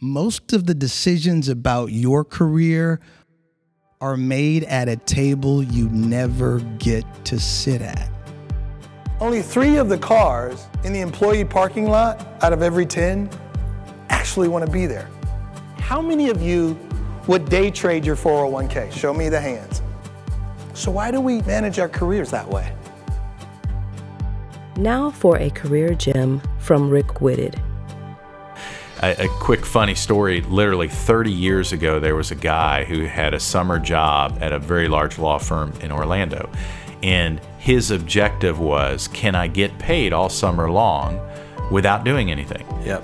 most 0.00 0.54
of 0.54 0.66
the 0.66 0.74
decisions 0.74 1.48
about 1.48 1.92
your 1.92 2.24
career 2.24 3.00
are 4.00 4.16
made 4.16 4.64
at 4.64 4.88
a 4.88 4.96
table 4.96 5.62
you 5.62 5.88
never 5.90 6.60
get 6.78 7.04
to 7.26 7.38
sit 7.38 7.82
at. 7.82 8.10
Only 9.20 9.42
three 9.42 9.76
of 9.76 9.90
the 9.90 9.98
cars 9.98 10.66
in 10.84 10.94
the 10.94 11.00
employee 11.00 11.44
parking 11.44 11.86
lot 11.86 12.26
out 12.42 12.54
of 12.54 12.62
every 12.62 12.86
10 12.86 13.28
actually 14.08 14.48
want 14.48 14.64
to 14.64 14.72
be 14.72 14.86
there. 14.86 15.10
How 15.76 16.00
many 16.00 16.30
of 16.30 16.40
you 16.40 16.78
would 17.26 17.50
day 17.50 17.70
trade 17.70 18.06
your 18.06 18.16
401k? 18.16 18.90
Show 18.92 19.12
me 19.12 19.28
the 19.28 19.40
hands. 19.40 19.82
So, 20.72 20.90
why 20.90 21.10
do 21.10 21.20
we 21.20 21.42
manage 21.42 21.78
our 21.78 21.88
careers 21.88 22.30
that 22.30 22.48
way? 22.48 22.74
Now 24.76 25.10
for 25.10 25.36
a 25.36 25.50
career 25.50 25.94
gem 25.94 26.40
from 26.58 26.88
Rick 26.88 27.20
Whitted. 27.20 27.60
A, 29.02 29.24
a, 29.24 29.28
quick 29.40 29.64
funny 29.64 29.94
story 29.94 30.42
literally 30.42 30.88
30 30.88 31.32
years 31.32 31.72
ago, 31.72 32.00
there 32.00 32.14
was 32.14 32.30
a 32.30 32.34
guy 32.34 32.84
who 32.84 33.04
had 33.04 33.32
a 33.32 33.40
summer 33.40 33.78
job 33.78 34.38
at 34.42 34.52
a 34.52 34.58
very 34.58 34.88
large 34.88 35.18
law 35.18 35.38
firm 35.38 35.72
in 35.80 35.90
Orlando. 35.90 36.50
And 37.02 37.40
his 37.58 37.90
objective 37.90 38.58
was 38.58 39.08
can 39.08 39.34
I 39.34 39.46
get 39.46 39.78
paid 39.78 40.12
all 40.12 40.28
summer 40.28 40.70
long 40.70 41.18
without 41.70 42.04
doing 42.04 42.30
anything? 42.30 42.66
Yep. 42.84 43.02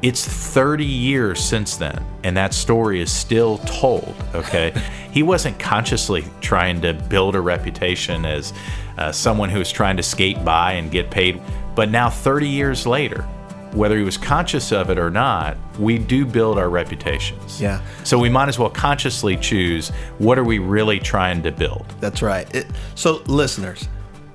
It's 0.00 0.26
30 0.26 0.84
years 0.84 1.42
since 1.42 1.76
then, 1.76 2.04
and 2.24 2.36
that 2.36 2.52
story 2.52 3.00
is 3.00 3.10
still 3.10 3.58
told. 3.58 4.14
Okay. 4.34 4.72
he 5.12 5.22
wasn't 5.22 5.58
consciously 5.58 6.24
trying 6.40 6.80
to 6.82 6.94
build 6.94 7.34
a 7.34 7.40
reputation 7.40 8.24
as 8.24 8.52
uh, 8.98 9.12
someone 9.12 9.50
who 9.50 9.58
was 9.58 9.72
trying 9.72 9.96
to 9.96 10.02
skate 10.02 10.42
by 10.44 10.72
and 10.72 10.90
get 10.90 11.10
paid. 11.10 11.40
But 11.74 11.90
now, 11.90 12.08
30 12.08 12.48
years 12.48 12.86
later, 12.86 13.26
whether 13.74 13.98
he 13.98 14.04
was 14.04 14.16
conscious 14.16 14.72
of 14.72 14.90
it 14.90 14.98
or 14.98 15.10
not, 15.10 15.56
we 15.78 15.98
do 15.98 16.24
build 16.24 16.58
our 16.58 16.70
reputations. 16.70 17.60
Yeah. 17.60 17.80
So 18.04 18.18
we 18.18 18.28
might 18.28 18.48
as 18.48 18.58
well 18.58 18.70
consciously 18.70 19.36
choose 19.36 19.90
what 20.18 20.38
are 20.38 20.44
we 20.44 20.58
really 20.58 21.00
trying 21.00 21.42
to 21.42 21.52
build. 21.52 21.86
That's 22.00 22.22
right. 22.22 22.52
It, 22.54 22.66
so, 22.94 23.22
listeners, 23.26 23.88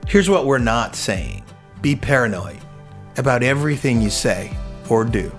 here's 0.07 0.29
what 0.29 0.45
we're 0.45 0.57
not 0.57 0.95
saying 0.95 1.43
be 1.81 1.95
paranoid 1.95 2.59
about 3.17 3.41
everything 3.41 4.01
you 4.01 4.09
say 4.09 4.55
or 4.89 5.05
do. 5.05 5.31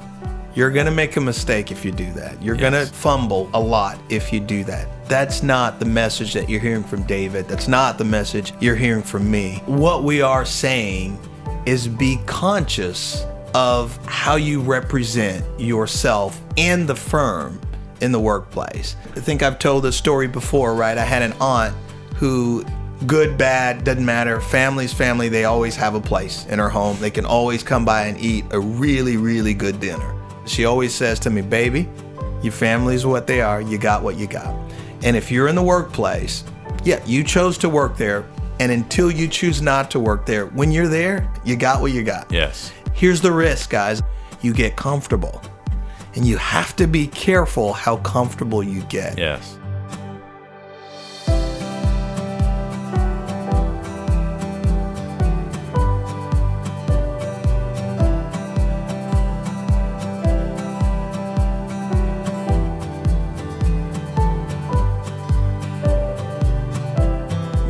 You're 0.54 0.70
going 0.70 0.86
to 0.86 0.92
make 0.92 1.16
a 1.16 1.20
mistake 1.20 1.70
if 1.70 1.84
you 1.84 1.92
do 1.92 2.10
that. 2.14 2.42
You're 2.42 2.56
yes. 2.56 2.70
going 2.70 2.86
to 2.86 2.92
fumble 2.92 3.48
a 3.54 3.60
lot 3.60 4.00
if 4.08 4.32
you 4.32 4.40
do 4.40 4.64
that. 4.64 4.88
That's 5.08 5.42
not 5.42 5.78
the 5.78 5.84
message 5.84 6.34
that 6.34 6.48
you're 6.48 6.60
hearing 6.60 6.82
from 6.82 7.04
David. 7.04 7.46
That's 7.46 7.68
not 7.68 7.98
the 7.98 8.04
message 8.04 8.52
you're 8.58 8.76
hearing 8.76 9.02
from 9.02 9.30
me. 9.30 9.62
What 9.66 10.02
we 10.02 10.22
are 10.22 10.44
saying 10.44 11.18
is 11.66 11.86
be 11.86 12.18
conscious 12.26 13.24
of 13.54 13.96
how 14.06 14.36
you 14.36 14.60
represent 14.60 15.44
yourself 15.58 16.40
and 16.56 16.88
the 16.88 16.94
firm 16.94 17.60
in 18.00 18.12
the 18.12 18.20
workplace. 18.20 18.96
I 19.16 19.20
think 19.20 19.42
I've 19.42 19.58
told 19.58 19.84
this 19.84 19.96
story 19.96 20.28
before, 20.28 20.74
right? 20.74 20.96
I 20.96 21.04
had 21.04 21.22
an 21.22 21.32
aunt 21.40 21.74
who 22.16 22.64
good, 23.06 23.38
bad, 23.38 23.84
doesn't 23.84 24.04
matter. 24.04 24.40
Family's 24.40 24.92
family, 24.92 25.28
they 25.28 25.44
always 25.44 25.74
have 25.76 25.94
a 25.94 26.00
place 26.00 26.46
in 26.46 26.58
her 26.58 26.68
home. 26.68 26.98
They 27.00 27.10
can 27.10 27.24
always 27.24 27.62
come 27.62 27.84
by 27.84 28.06
and 28.06 28.18
eat 28.18 28.44
a 28.50 28.60
really, 28.60 29.16
really 29.16 29.54
good 29.54 29.80
dinner. 29.80 30.16
She 30.46 30.64
always 30.64 30.94
says 30.94 31.18
to 31.20 31.30
me, 31.30 31.42
baby, 31.42 31.88
your 32.42 32.52
family's 32.52 33.06
what 33.06 33.26
they 33.26 33.40
are, 33.40 33.60
you 33.60 33.78
got 33.78 34.02
what 34.02 34.16
you 34.16 34.26
got. 34.26 34.54
And 35.02 35.16
if 35.16 35.30
you're 35.30 35.48
in 35.48 35.54
the 35.54 35.62
workplace, 35.62 36.44
yeah, 36.84 37.02
you 37.06 37.24
chose 37.24 37.56
to 37.58 37.68
work 37.68 37.96
there. 37.96 38.26
And 38.58 38.70
until 38.70 39.10
you 39.10 39.26
choose 39.26 39.62
not 39.62 39.90
to 39.92 40.00
work 40.00 40.26
there, 40.26 40.46
when 40.46 40.70
you're 40.70 40.88
there, 40.88 41.32
you 41.44 41.56
got 41.56 41.80
what 41.80 41.92
you 41.92 42.02
got. 42.02 42.30
Yes. 42.30 42.72
Here's 43.00 43.22
the 43.22 43.32
risk, 43.32 43.70
guys 43.70 44.02
you 44.42 44.52
get 44.52 44.76
comfortable. 44.76 45.40
And 46.16 46.26
you 46.26 46.36
have 46.36 46.76
to 46.76 46.86
be 46.86 47.06
careful 47.06 47.72
how 47.72 47.96
comfortable 47.96 48.62
you 48.62 48.82
get. 48.90 49.16
Yes. 49.16 49.56